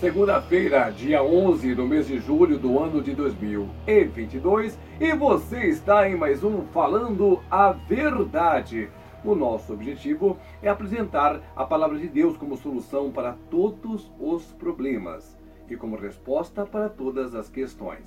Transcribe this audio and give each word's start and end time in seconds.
Segunda-feira, 0.00 0.90
dia 0.90 1.22
11 1.22 1.74
do 1.74 1.86
mês 1.86 2.06
de 2.06 2.18
julho 2.18 2.58
do 2.58 2.78
ano 2.78 3.00
de 3.00 3.14
2022, 3.14 4.78
e 5.00 5.14
você 5.14 5.68
está 5.68 6.06
em 6.06 6.14
mais 6.14 6.44
um 6.44 6.66
Falando 6.66 7.40
a 7.50 7.72
Verdade. 7.72 8.90
O 9.24 9.34
nosso 9.34 9.72
objetivo 9.72 10.36
é 10.62 10.68
apresentar 10.68 11.40
a 11.56 11.64
palavra 11.64 11.98
de 11.98 12.08
Deus 12.08 12.36
como 12.36 12.58
solução 12.58 13.10
para 13.10 13.38
todos 13.50 14.12
os 14.20 14.52
problemas 14.52 15.34
e 15.66 15.76
como 15.76 15.96
resposta 15.96 16.66
para 16.66 16.90
todas 16.90 17.34
as 17.34 17.48
questões. 17.48 18.04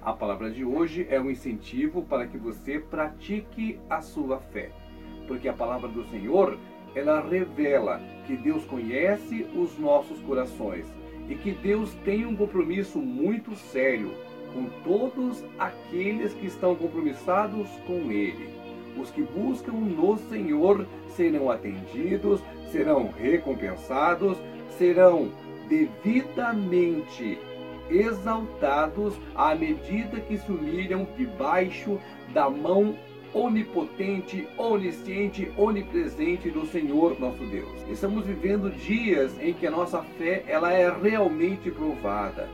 A 0.00 0.14
palavra 0.14 0.50
de 0.50 0.64
hoje 0.64 1.06
é 1.10 1.20
um 1.20 1.30
incentivo 1.30 2.00
para 2.00 2.26
que 2.26 2.38
você 2.38 2.78
pratique 2.78 3.78
a 3.90 4.00
sua 4.00 4.38
fé, 4.38 4.70
porque 5.28 5.50
a 5.50 5.52
palavra 5.52 5.86
do 5.86 6.02
Senhor, 6.08 6.56
ela 6.94 7.20
revela 7.20 8.00
que 8.26 8.38
Deus 8.38 8.64
conhece 8.64 9.46
os 9.54 9.78
nossos 9.78 10.18
corações 10.20 10.86
e 11.28 11.34
que 11.34 11.52
Deus 11.52 11.92
tem 12.04 12.24
um 12.26 12.36
compromisso 12.36 12.98
muito 12.98 13.54
sério 13.56 14.12
com 14.52 14.66
todos 14.84 15.44
aqueles 15.58 16.32
que 16.32 16.46
estão 16.46 16.74
compromissados 16.74 17.68
com 17.86 18.10
Ele. 18.10 18.48
Os 18.96 19.10
que 19.10 19.22
buscam 19.22 19.72
no 19.72 20.16
Senhor 20.16 20.86
serão 21.08 21.50
atendidos, 21.50 22.40
serão 22.70 23.10
recompensados, 23.18 24.38
serão 24.78 25.30
devidamente 25.68 27.38
exaltados 27.90 29.14
à 29.34 29.54
medida 29.54 30.20
que 30.20 30.38
se 30.38 30.50
humilham 30.50 31.06
debaixo 31.16 31.98
da 32.32 32.48
mão 32.48 32.96
onipotente, 33.36 34.48
onisciente, 34.56 35.52
onipresente 35.58 36.50
do 36.50 36.66
Senhor 36.66 37.20
nosso 37.20 37.44
Deus. 37.44 37.68
Estamos 37.90 38.24
vivendo 38.24 38.70
dias 38.70 39.30
em 39.38 39.52
que 39.52 39.66
a 39.66 39.70
nossa 39.70 40.02
fé 40.18 40.42
ela 40.48 40.72
é 40.72 40.90
realmente 40.90 41.70
provada. 41.70 42.48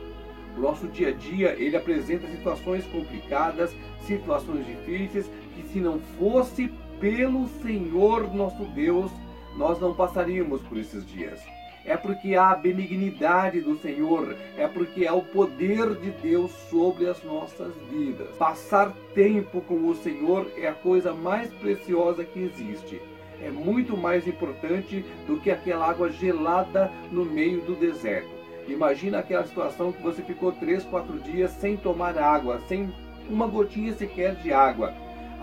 O 0.57 0.59
nosso 0.59 0.85
dia 0.89 1.07
a 1.07 1.11
dia 1.11 1.55
ele 1.57 1.77
apresenta 1.77 2.27
situações 2.27 2.85
complicadas, 2.87 3.73
situações 4.01 4.65
difíceis 4.65 5.25
que 5.55 5.63
se 5.69 5.79
não 5.79 5.99
fosse 6.19 6.69
pelo 6.99 7.47
Senhor 7.61 8.33
nosso 8.33 8.65
Deus, 8.65 9.09
nós 9.55 9.79
não 9.79 9.93
passaríamos 9.93 10.61
por 10.63 10.77
esses 10.77 11.05
dias 11.05 11.39
é 11.85 11.97
porque 11.97 12.35
há 12.35 12.51
a 12.51 12.55
benignidade 12.55 13.61
do 13.61 13.77
Senhor, 13.77 14.35
é 14.57 14.67
porque 14.67 15.05
há 15.05 15.13
o 15.13 15.23
poder 15.23 15.95
de 15.95 16.11
Deus 16.11 16.51
sobre 16.69 17.07
as 17.07 17.21
nossas 17.23 17.73
vidas. 17.91 18.29
Passar 18.37 18.93
tempo 19.13 19.61
com 19.61 19.87
o 19.87 19.95
Senhor 19.95 20.47
é 20.57 20.67
a 20.67 20.73
coisa 20.73 21.13
mais 21.13 21.51
preciosa 21.53 22.23
que 22.23 22.39
existe. 22.39 23.01
É 23.41 23.49
muito 23.49 23.97
mais 23.97 24.25
importante 24.27 25.03
do 25.27 25.37
que 25.37 25.51
aquela 25.51 25.89
água 25.89 26.09
gelada 26.09 26.89
no 27.11 27.25
meio 27.25 27.61
do 27.61 27.75
deserto. 27.75 28.29
Imagina 28.67 29.19
aquela 29.19 29.45
situação 29.45 29.91
que 29.91 30.01
você 30.01 30.21
ficou 30.21 30.53
três, 30.53 30.85
quatro 30.85 31.19
dias 31.19 31.51
sem 31.51 31.75
tomar 31.75 32.17
água, 32.17 32.61
sem 32.67 32.89
uma 33.29 33.47
gotinha 33.47 33.93
sequer 33.93 34.35
de 34.35 34.53
água. 34.53 34.93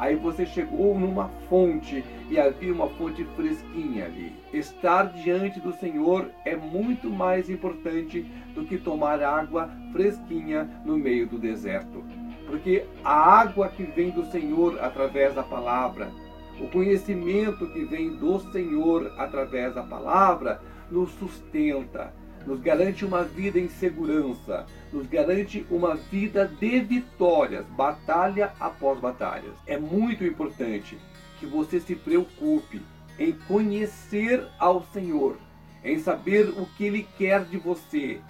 Aí 0.00 0.16
você 0.16 0.46
chegou 0.46 0.98
numa 0.98 1.28
fonte 1.50 2.02
e 2.30 2.40
havia 2.40 2.72
uma 2.72 2.88
fonte 2.88 3.22
fresquinha 3.36 4.06
ali. 4.06 4.32
Estar 4.50 5.12
diante 5.12 5.60
do 5.60 5.74
Senhor 5.74 6.30
é 6.42 6.56
muito 6.56 7.10
mais 7.10 7.50
importante 7.50 8.22
do 8.54 8.64
que 8.64 8.78
tomar 8.78 9.22
água 9.22 9.68
fresquinha 9.92 10.66
no 10.86 10.96
meio 10.96 11.26
do 11.26 11.38
deserto. 11.38 12.02
Porque 12.46 12.86
a 13.04 13.12
água 13.12 13.68
que 13.68 13.82
vem 13.82 14.08
do 14.08 14.24
Senhor 14.24 14.82
através 14.82 15.34
da 15.34 15.42
palavra, 15.42 16.10
o 16.58 16.66
conhecimento 16.68 17.70
que 17.70 17.84
vem 17.84 18.16
do 18.16 18.40
Senhor 18.52 19.12
através 19.18 19.74
da 19.74 19.82
palavra, 19.82 20.62
nos 20.90 21.10
sustenta, 21.10 22.10
nos 22.46 22.60
garante 22.60 23.04
uma 23.04 23.22
vida 23.22 23.58
em 23.58 23.68
segurança, 23.68 24.66
nos 24.92 25.06
garante 25.06 25.66
uma 25.70 25.94
vida 25.94 26.46
de 26.46 26.80
vitórias, 26.80 27.66
batalha 27.76 28.52
após 28.58 28.98
batalhas. 28.98 29.54
É 29.66 29.78
muito 29.78 30.24
importante 30.24 30.98
que 31.38 31.46
você 31.46 31.80
se 31.80 31.94
preocupe 31.94 32.82
em 33.18 33.32
conhecer 33.32 34.46
ao 34.58 34.84
Senhor, 34.92 35.36
em 35.84 35.98
saber 35.98 36.48
o 36.48 36.66
que 36.76 36.84
Ele 36.84 37.06
quer 37.16 37.44
de 37.44 37.58
você, 37.58 38.20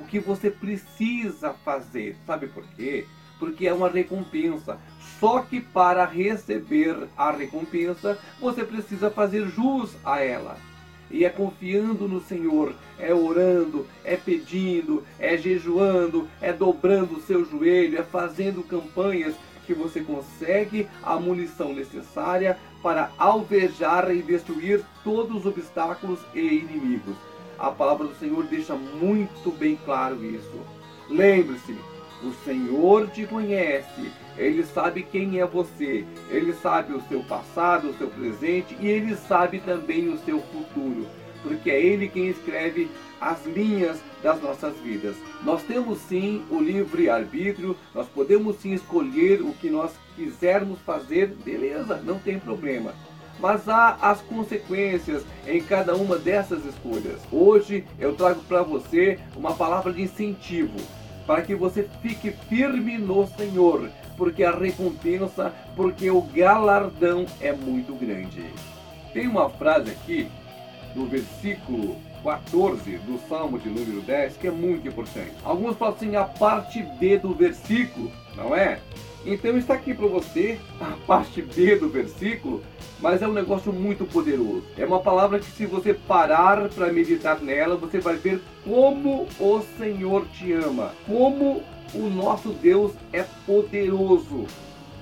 o 0.00 0.04
que 0.04 0.18
você 0.18 0.50
precisa 0.50 1.52
fazer. 1.52 2.16
Sabe 2.26 2.46
por 2.46 2.64
quê? 2.76 3.06
Porque 3.38 3.66
é 3.66 3.72
uma 3.72 3.88
recompensa. 3.88 4.78
Só 5.18 5.40
que 5.40 5.60
para 5.60 6.04
receber 6.04 7.08
a 7.16 7.30
recompensa, 7.30 8.18
você 8.40 8.64
precisa 8.64 9.10
fazer 9.10 9.46
jus 9.48 9.96
a 10.04 10.20
ela. 10.20 10.56
E 11.10 11.24
é 11.24 11.30
confiando 11.30 12.08
no 12.08 12.20
Senhor, 12.20 12.74
é 12.98 13.14
orando, 13.14 13.86
é 14.04 14.16
pedindo, 14.16 15.04
é 15.18 15.36
jejuando, 15.36 16.28
é 16.40 16.52
dobrando 16.52 17.16
o 17.16 17.20
seu 17.20 17.44
joelho, 17.44 17.98
é 17.98 18.02
fazendo 18.02 18.62
campanhas 18.62 19.34
que 19.66 19.74
você 19.74 20.00
consegue 20.00 20.88
a 21.02 21.16
munição 21.16 21.74
necessária 21.74 22.56
para 22.82 23.10
alvejar 23.18 24.14
e 24.14 24.22
destruir 24.22 24.84
todos 25.02 25.38
os 25.38 25.46
obstáculos 25.46 26.20
e 26.34 26.40
inimigos. 26.40 27.16
A 27.58 27.70
palavra 27.70 28.06
do 28.06 28.14
Senhor 28.14 28.44
deixa 28.44 28.74
muito 28.74 29.50
bem 29.50 29.78
claro 29.84 30.24
isso. 30.24 30.60
Lembre-se, 31.08 31.76
o 32.26 32.34
Senhor 32.44 33.08
te 33.08 33.24
conhece, 33.24 34.10
Ele 34.36 34.64
sabe 34.64 35.02
quem 35.02 35.40
é 35.40 35.46
você, 35.46 36.04
Ele 36.28 36.52
sabe 36.54 36.92
o 36.92 37.02
seu 37.02 37.22
passado, 37.22 37.88
o 37.88 37.94
seu 37.94 38.08
presente 38.08 38.76
e 38.80 38.88
Ele 38.88 39.14
sabe 39.14 39.60
também 39.60 40.08
o 40.08 40.18
seu 40.18 40.40
futuro, 40.40 41.06
porque 41.42 41.70
é 41.70 41.80
Ele 41.80 42.08
quem 42.08 42.26
escreve 42.28 42.90
as 43.20 43.46
linhas 43.46 43.98
das 44.22 44.42
nossas 44.42 44.76
vidas. 44.78 45.16
Nós 45.42 45.62
temos 45.62 45.98
sim 46.00 46.44
o 46.50 46.60
livre 46.60 47.08
arbítrio, 47.08 47.76
nós 47.94 48.08
podemos 48.08 48.56
sim 48.56 48.72
escolher 48.72 49.40
o 49.40 49.52
que 49.54 49.70
nós 49.70 49.92
quisermos 50.16 50.80
fazer, 50.80 51.28
beleza, 51.28 52.02
não 52.04 52.18
tem 52.18 52.38
problema 52.38 52.92
mas 53.38 53.68
há 53.68 53.98
as 54.00 54.22
consequências 54.22 55.22
em 55.46 55.60
cada 55.60 55.94
uma 55.94 56.16
dessas 56.16 56.64
escolhas. 56.64 57.20
Hoje 57.30 57.84
eu 57.98 58.14
trago 58.14 58.40
para 58.44 58.62
você 58.62 59.18
uma 59.36 59.54
palavra 59.54 59.92
de 59.92 60.00
incentivo 60.00 60.78
para 61.26 61.42
que 61.42 61.54
você 61.54 61.88
fique 62.00 62.30
firme 62.48 62.96
no 62.96 63.26
Senhor, 63.26 63.90
porque 64.16 64.44
a 64.44 64.56
recompensa, 64.56 65.52
porque 65.74 66.10
o 66.10 66.22
galardão 66.22 67.26
é 67.40 67.52
muito 67.52 67.94
grande. 67.94 68.44
Tem 69.12 69.26
uma 69.26 69.50
frase 69.50 69.90
aqui 69.90 70.28
no 70.94 71.06
versículo 71.06 71.96
14 72.22 72.98
do 72.98 73.20
Salmo 73.28 73.58
de 73.58 73.68
número 73.68 74.00
10 74.00 74.36
que 74.36 74.48
é 74.48 74.50
muito 74.50 74.88
importante. 74.88 75.32
Alguns 75.44 75.76
falam 75.76 75.94
assim, 75.94 76.16
a 76.16 76.24
parte 76.24 76.82
B 76.98 77.18
do 77.18 77.34
versículo, 77.34 78.10
não 78.34 78.54
é? 78.54 78.80
Então 79.26 79.58
está 79.58 79.74
aqui 79.74 79.92
para 79.92 80.06
você 80.06 80.56
a 80.80 80.96
parte 81.04 81.42
B 81.42 81.74
do 81.74 81.88
versículo, 81.88 82.62
mas 83.00 83.20
é 83.20 83.26
um 83.26 83.32
negócio 83.32 83.72
muito 83.72 84.04
poderoso. 84.04 84.62
É 84.78 84.86
uma 84.86 85.00
palavra 85.00 85.40
que 85.40 85.50
se 85.50 85.66
você 85.66 85.92
parar 85.92 86.68
para 86.68 86.92
meditar 86.92 87.40
nela, 87.42 87.74
você 87.76 87.98
vai 87.98 88.14
ver 88.14 88.40
como 88.64 89.26
o 89.40 89.60
Senhor 89.76 90.24
te 90.28 90.52
ama, 90.52 90.92
como 91.08 91.60
o 91.92 92.08
nosso 92.08 92.50
Deus 92.50 92.92
é 93.12 93.24
poderoso, 93.44 94.46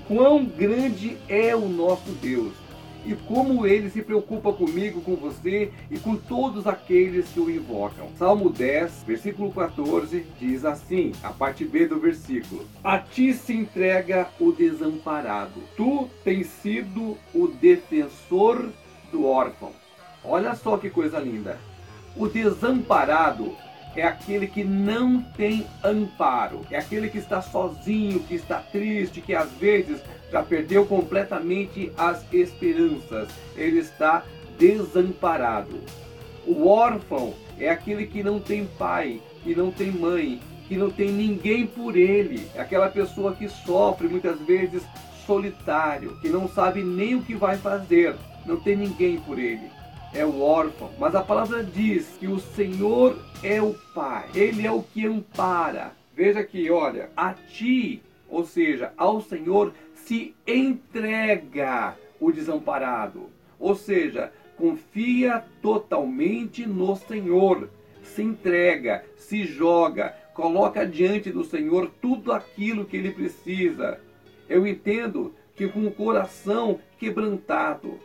quão 0.08 0.42
grande 0.42 1.18
é 1.28 1.54
o 1.54 1.68
nosso 1.68 2.10
Deus 2.12 2.63
e 3.04 3.14
como 3.14 3.66
ele 3.66 3.90
se 3.90 4.02
preocupa 4.02 4.52
comigo, 4.52 5.00
com 5.00 5.14
você 5.16 5.70
e 5.90 5.98
com 5.98 6.16
todos 6.16 6.66
aqueles 6.66 7.28
que 7.28 7.40
o 7.40 7.50
invocam. 7.50 8.08
Salmo 8.18 8.50
10, 8.50 9.04
versículo 9.06 9.52
14 9.52 10.24
diz 10.38 10.64
assim, 10.64 11.12
a 11.22 11.30
parte 11.30 11.64
B 11.64 11.86
do 11.86 11.98
versículo: 11.98 12.64
A 12.82 12.98
ti 12.98 13.32
se 13.32 13.52
entrega 13.52 14.28
o 14.40 14.52
desamparado. 14.52 15.60
Tu 15.76 16.08
tens 16.22 16.46
sido 16.46 17.16
o 17.34 17.48
defensor 17.48 18.70
do 19.12 19.26
órfão. 19.26 19.72
Olha 20.24 20.54
só 20.54 20.76
que 20.78 20.88
coisa 20.88 21.18
linda. 21.18 21.58
O 22.16 22.28
desamparado 22.28 23.54
é 23.96 24.02
aquele 24.02 24.46
que 24.46 24.64
não 24.64 25.20
tem 25.20 25.66
amparo, 25.82 26.62
é 26.70 26.76
aquele 26.76 27.08
que 27.08 27.18
está 27.18 27.40
sozinho, 27.40 28.20
que 28.20 28.34
está 28.34 28.58
triste, 28.58 29.20
que 29.20 29.34
às 29.34 29.50
vezes 29.52 30.00
já 30.30 30.42
perdeu 30.42 30.84
completamente 30.84 31.92
as 31.96 32.24
esperanças, 32.32 33.28
ele 33.56 33.78
está 33.78 34.24
desamparado. 34.58 35.80
O 36.46 36.66
órfão 36.66 37.34
é 37.58 37.70
aquele 37.70 38.06
que 38.06 38.22
não 38.22 38.40
tem 38.40 38.66
pai, 38.78 39.20
que 39.42 39.54
não 39.54 39.70
tem 39.70 39.90
mãe, 39.90 40.40
que 40.66 40.76
não 40.76 40.90
tem 40.90 41.10
ninguém 41.12 41.66
por 41.66 41.96
ele, 41.96 42.48
é 42.54 42.60
aquela 42.60 42.88
pessoa 42.88 43.34
que 43.34 43.48
sofre 43.48 44.08
muitas 44.08 44.38
vezes 44.40 44.82
solitário, 45.26 46.18
que 46.20 46.28
não 46.28 46.48
sabe 46.48 46.82
nem 46.82 47.14
o 47.14 47.22
que 47.22 47.34
vai 47.34 47.56
fazer, 47.56 48.16
não 48.44 48.56
tem 48.56 48.76
ninguém 48.76 49.18
por 49.20 49.38
ele 49.38 49.70
é 50.14 50.24
o 50.24 50.40
órfão, 50.40 50.90
mas 50.98 51.14
a 51.14 51.22
palavra 51.22 51.62
diz 51.64 52.16
que 52.18 52.28
o 52.28 52.38
Senhor 52.38 53.18
é 53.42 53.60
o 53.60 53.74
Pai, 53.92 54.28
Ele 54.34 54.64
é 54.64 54.70
o 54.70 54.82
que 54.82 55.04
ampara. 55.06 55.92
Veja 56.14 56.40
aqui, 56.40 56.70
olha, 56.70 57.10
a 57.16 57.34
ti, 57.34 58.00
ou 58.28 58.44
seja, 58.44 58.92
ao 58.96 59.20
Senhor 59.20 59.74
se 59.94 60.34
entrega 60.46 61.96
o 62.20 62.30
desamparado, 62.30 63.28
ou 63.58 63.74
seja, 63.74 64.32
confia 64.56 65.44
totalmente 65.60 66.64
no 66.64 66.94
Senhor, 66.94 67.68
se 68.02 68.22
entrega, 68.22 69.04
se 69.16 69.44
joga, 69.44 70.14
coloca 70.32 70.86
diante 70.86 71.30
do 71.30 71.42
Senhor 71.42 71.90
tudo 72.00 72.32
aquilo 72.32 72.84
que 72.84 72.96
ele 72.96 73.10
precisa. 73.10 74.00
Eu 74.48 74.64
entendo 74.66 75.34
que 75.56 75.66
com 75.66 75.86
o 75.86 75.90
coração 75.90 76.78
quebrantado, 76.98 77.98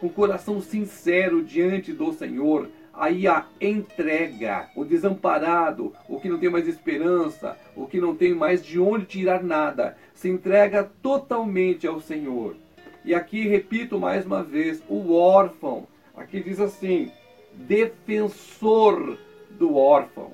com 0.00 0.08
coração 0.08 0.60
sincero 0.60 1.42
diante 1.42 1.92
do 1.92 2.12
Senhor, 2.12 2.68
aí 2.92 3.28
a 3.28 3.46
entrega, 3.60 4.68
o 4.74 4.84
desamparado, 4.84 5.92
o 6.08 6.18
que 6.18 6.28
não 6.28 6.38
tem 6.38 6.50
mais 6.50 6.66
esperança, 6.66 7.56
o 7.76 7.86
que 7.86 8.00
não 8.00 8.16
tem 8.16 8.34
mais 8.34 8.64
de 8.64 8.80
onde 8.80 9.04
tirar 9.04 9.42
nada, 9.42 9.96
se 10.14 10.28
entrega 10.28 10.90
totalmente 11.02 11.86
ao 11.86 12.00
Senhor. 12.00 12.56
E 13.04 13.14
aqui 13.14 13.46
repito 13.46 13.98
mais 13.98 14.24
uma 14.24 14.42
vez, 14.42 14.82
o 14.88 15.12
órfão, 15.12 15.86
aqui 16.16 16.42
diz 16.42 16.60
assim, 16.60 17.10
defensor 17.54 19.18
do 19.50 19.76
órfão. 19.76 20.32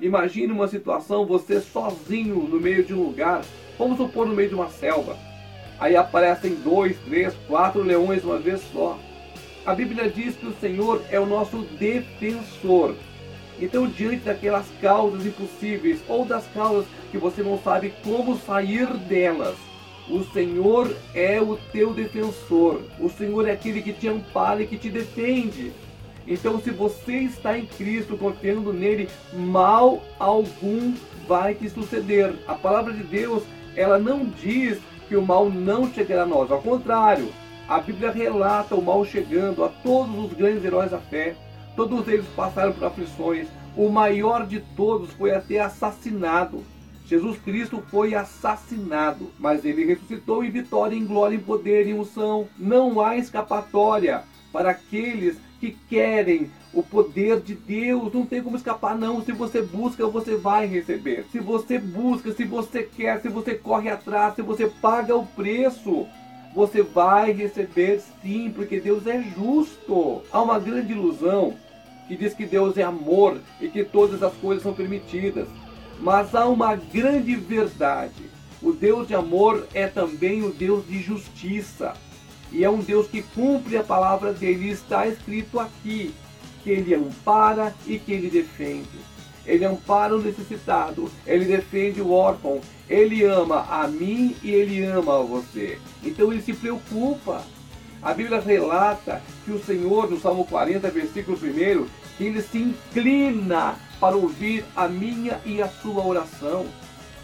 Imagine 0.00 0.52
uma 0.52 0.68
situação, 0.68 1.26
você 1.26 1.60
sozinho 1.60 2.36
no 2.48 2.58
meio 2.58 2.82
de 2.82 2.92
um 2.92 3.02
lugar, 3.02 3.44
vamos 3.78 3.98
supor 3.98 4.26
no 4.26 4.34
meio 4.34 4.48
de 4.48 4.54
uma 4.54 4.68
selva. 4.68 5.16
Aí 5.82 5.96
aparecem 5.96 6.54
dois, 6.54 6.96
três, 7.08 7.34
quatro 7.48 7.82
leões 7.82 8.22
uma 8.22 8.38
vez 8.38 8.62
só. 8.72 8.96
A 9.66 9.74
Bíblia 9.74 10.08
diz 10.08 10.36
que 10.36 10.46
o 10.46 10.54
Senhor 10.60 11.02
é 11.10 11.18
o 11.18 11.26
nosso 11.26 11.62
defensor. 11.76 12.94
Então, 13.60 13.88
diante 13.88 14.18
daquelas 14.18 14.64
causas 14.80 15.26
impossíveis 15.26 15.98
ou 16.06 16.24
das 16.24 16.46
causas 16.54 16.86
que 17.10 17.18
você 17.18 17.42
não 17.42 17.60
sabe 17.60 17.92
como 18.04 18.38
sair 18.38 18.86
delas, 18.96 19.56
o 20.08 20.22
Senhor 20.32 20.94
é 21.16 21.40
o 21.40 21.56
teu 21.72 21.92
defensor. 21.92 22.80
O 23.00 23.08
Senhor 23.08 23.48
é 23.48 23.50
aquele 23.50 23.82
que 23.82 23.92
te 23.92 24.06
ampara 24.06 24.62
e 24.62 24.68
que 24.68 24.78
te 24.78 24.88
defende. 24.88 25.72
Então, 26.28 26.60
se 26.60 26.70
você 26.70 27.14
está 27.14 27.58
em 27.58 27.66
Cristo, 27.66 28.16
confiando 28.16 28.72
nele, 28.72 29.08
mal 29.32 30.00
algum 30.16 30.94
vai 31.26 31.56
te 31.56 31.68
suceder. 31.68 32.34
A 32.46 32.54
palavra 32.54 32.92
de 32.92 33.02
Deus, 33.02 33.42
ela 33.74 33.98
não 33.98 34.24
diz 34.26 34.78
que 35.08 35.16
o 35.16 35.24
mal 35.24 35.48
não 35.50 35.92
chegará 35.92 36.22
a 36.22 36.26
nós. 36.26 36.50
Ao 36.50 36.60
contrário, 36.60 37.32
a 37.68 37.78
Bíblia 37.80 38.10
relata 38.10 38.74
o 38.74 38.82
mal 38.82 39.04
chegando 39.04 39.64
a 39.64 39.68
todos 39.68 40.24
os 40.24 40.32
grandes 40.32 40.64
heróis 40.64 40.90
da 40.90 40.98
fé. 40.98 41.36
Todos 41.74 42.06
eles 42.08 42.26
passaram 42.36 42.72
por 42.72 42.84
aflições. 42.84 43.48
O 43.76 43.88
maior 43.88 44.46
de 44.46 44.60
todos 44.76 45.10
foi 45.12 45.34
até 45.34 45.60
assassinado. 45.60 46.62
Jesus 47.06 47.38
Cristo 47.40 47.82
foi 47.90 48.14
assassinado, 48.14 49.30
mas 49.38 49.64
ele 49.64 49.84
ressuscitou 49.84 50.44
em 50.44 50.50
vitória, 50.50 50.96
em 50.96 51.04
glória, 51.04 51.36
em 51.36 51.40
poder, 51.40 51.86
em 51.86 51.94
unção. 51.94 52.48
Não 52.58 53.00
há 53.00 53.16
escapatória 53.16 54.22
para 54.52 54.70
aqueles 54.70 55.36
que 55.60 55.76
querem 55.88 56.50
o 56.72 56.82
poder 56.82 57.40
de 57.40 57.54
Deus. 57.54 58.12
Não 58.12 58.24
tem 58.24 58.42
como 58.42 58.56
escapar, 58.56 58.96
não. 58.96 59.22
Se 59.22 59.32
você 59.32 59.60
busca, 59.60 60.06
você 60.06 60.36
vai 60.36 60.66
receber. 60.66 61.26
Se 61.30 61.38
você 61.38 61.78
busca, 61.78 62.32
se 62.32 62.44
você 62.44 62.82
quer, 62.82 63.20
se 63.20 63.28
você 63.28 63.54
corre 63.54 63.90
atrás, 63.90 64.34
se 64.34 64.42
você 64.42 64.66
paga 64.66 65.14
o 65.14 65.26
preço, 65.26 66.06
você 66.54 66.82
vai 66.82 67.32
receber 67.32 68.00
sim, 68.22 68.50
porque 68.54 68.80
Deus 68.80 69.06
é 69.06 69.22
justo. 69.22 70.22
Há 70.30 70.40
uma 70.40 70.58
grande 70.58 70.92
ilusão 70.92 71.54
que 72.08 72.16
diz 72.16 72.34
que 72.34 72.46
Deus 72.46 72.76
é 72.76 72.82
amor 72.82 73.40
e 73.60 73.68
que 73.68 73.84
todas 73.84 74.22
as 74.22 74.34
coisas 74.34 74.62
são 74.62 74.74
permitidas. 74.74 75.48
Mas 76.00 76.34
há 76.34 76.46
uma 76.46 76.74
grande 76.74 77.36
verdade. 77.36 78.30
O 78.60 78.72
Deus 78.72 79.08
de 79.08 79.14
amor 79.14 79.66
é 79.74 79.86
também 79.86 80.42
o 80.42 80.50
Deus 80.50 80.86
de 80.86 81.00
justiça. 81.00 81.94
E 82.50 82.64
é 82.64 82.70
um 82.70 82.80
Deus 82.80 83.08
que 83.08 83.22
cumpre 83.22 83.76
a 83.76 83.82
palavra 83.82 84.32
dele. 84.32 84.70
Está 84.70 85.06
escrito 85.06 85.58
aqui 85.58 86.12
que 86.62 86.70
ele 86.70 86.94
ampara 86.94 87.74
e 87.86 87.98
que 87.98 88.12
ele 88.12 88.30
defende. 88.30 89.12
Ele 89.44 89.64
ampara 89.64 90.14
o 90.14 90.22
necessitado, 90.22 91.10
ele 91.26 91.44
defende 91.44 92.00
o 92.00 92.12
órfão, 92.12 92.60
ele 92.88 93.24
ama 93.24 93.66
a 93.68 93.88
mim 93.88 94.36
e 94.42 94.50
ele 94.50 94.84
ama 94.84 95.18
a 95.18 95.22
você. 95.22 95.78
Então 96.02 96.32
ele 96.32 96.40
se 96.40 96.52
preocupa. 96.52 97.42
A 98.00 98.14
Bíblia 98.14 98.40
relata 98.40 99.22
que 99.44 99.52
o 99.52 99.62
Senhor, 99.62 100.10
no 100.10 100.20
Salmo 100.20 100.44
40, 100.44 100.88
versículo 100.90 101.36
1, 101.36 101.86
que 102.16 102.24
ele 102.24 102.42
se 102.42 102.58
inclina 102.58 103.76
para 103.98 104.16
ouvir 104.16 104.64
a 104.76 104.88
minha 104.88 105.40
e 105.44 105.62
a 105.62 105.68
sua 105.68 106.04
oração. 106.04 106.66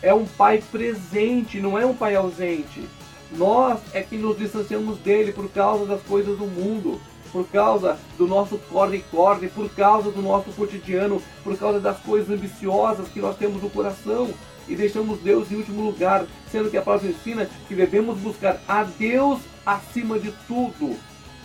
É 0.01 0.15
um 0.15 0.25
pai 0.25 0.63
presente, 0.71 1.61
não 1.61 1.77
é 1.77 1.85
um 1.85 1.95
pai 1.95 2.15
ausente. 2.15 2.89
Nós 3.33 3.81
é 3.93 4.03
que 4.03 4.17
nos 4.17 4.39
distanciamos 4.39 4.99
dele 4.99 5.33
por 5.33 5.49
causa 5.51 5.85
das 5.85 6.03
coisas 6.03 6.39
do 6.39 6.47
mundo 6.47 7.01
por 7.29 7.47
causa 7.49 7.99
do 8.17 8.27
nosso 8.27 8.59
corre-corre, 8.71 9.49
por 9.49 9.69
causa 9.71 10.11
do 10.11 10.23
nosso 10.23 10.51
cotidiano, 10.53 11.23
por 11.45 11.57
causa 11.57 11.81
das 11.81 11.99
coisas 12.01 12.31
ambiciosas 12.31 13.09
que 13.09 13.21
nós 13.21 13.37
temos 13.37 13.63
no 13.63 13.71
coração 13.71 14.29
e 14.69 14.77
deixamos 14.77 15.19
Deus 15.21 15.51
em 15.51 15.57
último 15.57 15.83
lugar, 15.83 16.27
sendo 16.51 16.71
que 16.71 16.77
a 16.77 16.83
palavra 16.83 17.09
ensina 17.09 17.49
que 17.67 17.75
devemos 17.75 18.19
buscar 18.19 18.61
a 18.69 18.85
Deus 18.85 19.41
acima 19.65 20.19
de 20.19 20.33
tudo. 20.47 20.97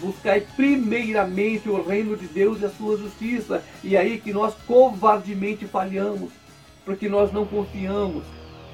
Buscar 0.01 0.41
primeiramente 0.57 1.69
o 1.69 1.81
reino 1.81 2.18
de 2.18 2.27
Deus 2.27 2.62
e 2.62 2.65
a 2.65 2.69
sua 2.69 2.97
justiça. 2.97 3.63
E 3.83 3.95
é 3.95 4.00
aí 4.00 4.19
que 4.19 4.33
nós 4.33 4.53
covardemente 4.68 5.65
falhamos, 5.65 6.31
porque 6.83 7.07
nós 7.07 7.31
não 7.31 7.45
confiamos, 7.45 8.24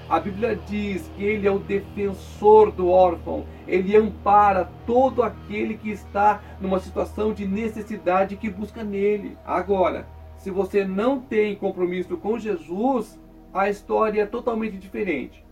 a 0.10 0.20
Bíblia 0.20 0.60
diz 0.68 1.08
que 1.16 1.24
ele 1.24 1.48
é 1.48 1.52
o 1.52 1.60
defensor 1.60 2.72
do 2.72 2.90
órfão, 2.90 3.46
ele 3.68 3.96
ampara 3.96 4.72
todo 4.88 5.22
aquele 5.22 5.78
que 5.78 5.92
está 5.92 6.42
numa 6.60 6.80
situação 6.80 7.32
de 7.32 7.48
necessidade 7.48 8.36
que 8.36 8.50
busca 8.50 8.84
nele. 8.84 9.38
Agora, 9.46 10.08
se 10.36 10.50
você 10.50 10.84
não 10.84 11.20
tem 11.20 11.56
compromisso 11.56 12.18
com 12.18 12.40
Jesus, 12.40 13.20
a 13.54 13.70
história 13.70 14.24
é 14.24 14.26
totalmente 14.26 14.78
diferente. 14.78 15.46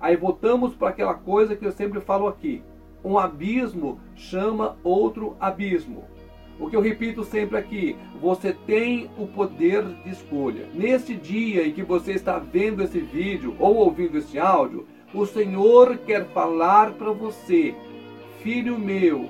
Aí 0.00 0.16
voltamos 0.16 0.74
para 0.74 0.88
aquela 0.88 1.14
coisa 1.14 1.54
que 1.54 1.66
eu 1.66 1.72
sempre 1.72 2.00
falo 2.00 2.28
aqui: 2.28 2.62
um 3.04 3.18
abismo 3.18 4.00
chama 4.14 4.76
outro 4.82 5.36
abismo. 5.38 6.04
O 6.60 6.68
que 6.68 6.74
eu 6.74 6.80
repito 6.80 7.22
sempre 7.22 7.56
aqui, 7.56 7.96
você 8.20 8.52
tem 8.52 9.08
o 9.16 9.26
poder 9.26 9.84
de 10.04 10.10
escolha. 10.10 10.66
Neste 10.74 11.14
dia 11.14 11.66
em 11.66 11.72
que 11.72 11.82
você 11.82 12.12
está 12.12 12.38
vendo 12.38 12.82
esse 12.82 12.98
vídeo 12.98 13.54
ou 13.60 13.76
ouvindo 13.76 14.18
esse 14.18 14.38
áudio, 14.38 14.86
o 15.14 15.24
Senhor 15.24 15.96
quer 15.98 16.26
falar 16.26 16.92
para 16.92 17.12
você, 17.12 17.74
filho 18.42 18.78
meu, 18.78 19.26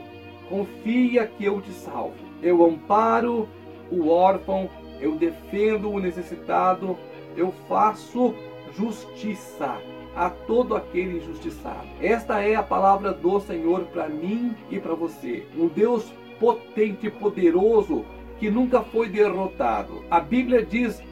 confia 0.49 1.27
que 1.27 1.45
eu 1.45 1.61
te 1.61 1.71
salvo. 1.71 2.17
Eu 2.43 2.65
amparo 2.65 3.47
o 3.91 4.09
órfão, 4.09 4.71
eu 5.01 5.15
defendo 5.15 5.91
o 5.91 6.01
necessitado, 6.01 6.97
eu 7.37 7.53
faço 7.69 8.35
justiça 8.77 9.77
a 10.17 10.31
todo 10.31 10.75
aquele 10.75 11.19
injustiçado. 11.19 11.87
Esta 12.01 12.41
é 12.41 12.57
a 12.57 12.63
palavra 12.63 13.13
do 13.13 13.39
Senhor 13.39 13.83
para 13.85 14.09
mim 14.09 14.55
e 14.71 14.81
para 14.81 14.95
você. 14.95 15.47
Um 15.57 15.69
Deus 15.69 16.13
potente 16.39 17.07
e 17.07 17.11
poderoso 17.11 18.05
que 18.39 18.51
nunca 18.51 18.83
foi 18.83 19.09
derrotado. 19.09 20.05
A 20.11 20.21
Bíblia 20.21 20.65
diz, 20.65 21.03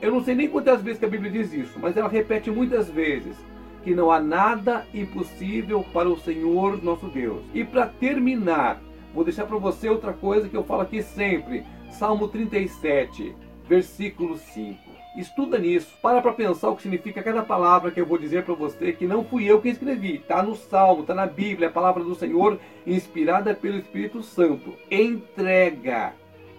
eu 0.00 0.12
não 0.12 0.22
sei 0.22 0.34
nem 0.34 0.48
quantas 0.48 0.82
vezes 0.82 0.98
que 0.98 1.04
a 1.04 1.08
Bíblia 1.08 1.30
diz 1.30 1.52
isso, 1.52 1.78
mas 1.80 1.96
ela 1.96 2.08
repete 2.08 2.50
muitas 2.50 2.88
vezes 2.88 3.36
que 3.82 3.94
não 3.94 4.10
há 4.10 4.20
nada 4.20 4.86
impossível 4.92 5.84
para 5.92 6.08
o 6.08 6.18
Senhor 6.18 6.82
nosso 6.82 7.06
Deus. 7.06 7.42
E 7.54 7.64
para 7.64 7.86
terminar, 7.86 8.80
vou 9.14 9.24
deixar 9.24 9.46
para 9.46 9.56
você 9.56 9.88
outra 9.88 10.12
coisa 10.12 10.48
que 10.48 10.56
eu 10.56 10.64
falo 10.64 10.82
aqui 10.82 11.02
sempre. 11.02 11.64
Salmo 11.90 12.28
37, 12.28 13.34
versículo 13.66 14.36
5. 14.36 14.87
Estuda 15.18 15.58
nisso. 15.58 15.98
Para 16.00 16.22
para 16.22 16.32
pensar 16.32 16.70
o 16.70 16.76
que 16.76 16.82
significa 16.82 17.20
cada 17.24 17.42
palavra 17.42 17.90
que 17.90 18.00
eu 18.00 18.06
vou 18.06 18.18
dizer 18.18 18.44
para 18.44 18.54
você, 18.54 18.92
que 18.92 19.04
não 19.04 19.24
fui 19.24 19.44
eu 19.46 19.60
que 19.60 19.68
escrevi. 19.68 20.14
Está 20.14 20.44
no 20.44 20.54
Salmo, 20.54 21.00
está 21.00 21.12
na 21.12 21.26
Bíblia, 21.26 21.66
a 21.66 21.72
palavra 21.72 22.04
do 22.04 22.14
Senhor, 22.14 22.60
inspirada 22.86 23.52
pelo 23.52 23.78
Espírito 23.78 24.22
Santo. 24.22 24.74
Entrega 24.88 26.12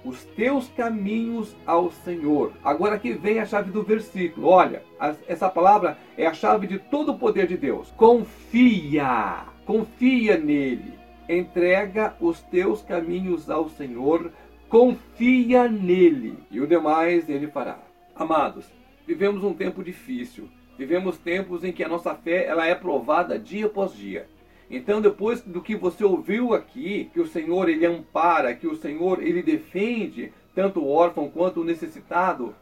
os 0.03 0.25
teus 0.25 0.67
caminhos 0.69 1.55
ao 1.65 1.89
Senhor. 1.89 2.51
Agora 2.61 2.95
aqui 2.95 3.13
vem 3.13 3.39
a 3.39 3.45
chave 3.45 3.71
do 3.71 3.81
versículo. 3.81 4.47
Olha, 4.47 4.83
essa 5.25 5.49
palavra 5.49 5.97
é 6.17 6.27
a 6.27 6.33
chave 6.33 6.67
de 6.67 6.79
todo 6.79 7.13
o 7.13 7.17
poder 7.17 7.47
de 7.47 7.55
Deus. 7.55 7.93
Confia, 7.95 9.45
confia 9.65 10.37
nele. 10.37 10.99
Entrega 11.29 12.13
os 12.19 12.41
teus 12.41 12.81
caminhos 12.81 13.49
ao 13.49 13.69
Senhor, 13.69 14.33
confia 14.67 15.69
nele, 15.69 16.39
e 16.51 16.59
o 16.59 16.67
demais 16.67 17.29
ele 17.29 17.47
fará. 17.47 17.88
Amados, 18.19 18.65
vivemos 19.07 19.45
um 19.45 19.53
tempo 19.53 19.81
difícil. 19.81 20.49
Vivemos 20.77 21.17
tempos 21.17 21.63
em 21.63 21.71
que 21.71 21.85
a 21.85 21.87
nossa 21.87 22.13
fé 22.13 22.47
ela 22.47 22.67
é 22.67 22.75
provada 22.75 23.39
dia 23.39 23.67
após 23.67 23.93
dia. 23.93 24.27
Então, 24.69 24.99
depois 24.99 25.39
do 25.39 25.61
que 25.61 25.73
você 25.73 26.03
ouviu 26.03 26.53
aqui, 26.53 27.09
que 27.13 27.21
o 27.21 27.25
Senhor 27.25 27.69
ele 27.69 27.85
ampara, 27.85 28.53
que 28.53 28.67
o 28.67 28.75
Senhor 28.75 29.23
ele 29.23 29.41
defende 29.41 30.33
tanto 30.53 30.81
o 30.81 30.89
órfão 30.89 31.29
quanto 31.29 31.61
o 31.61 31.63
necessitado, 31.63 32.53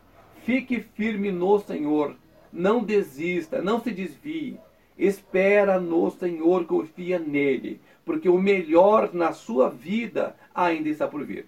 fique 0.43 0.79
firme 0.79 1.31
no 1.31 1.59
Senhor. 1.59 2.15
Não 2.53 2.83
desista, 2.83 3.59
não 3.59 3.81
se 3.81 3.89
desvie. 3.89 4.59
Espera 4.95 5.79
no 5.79 6.11
Senhor, 6.11 6.65
confia 6.65 7.17
nele, 7.17 7.81
porque 8.05 8.29
o 8.29 8.37
melhor 8.37 9.11
na 9.11 9.31
sua 9.31 9.71
vida 9.71 10.35
ainda 10.53 10.87
está 10.87 11.07
por 11.07 11.25
vir. 11.25 11.47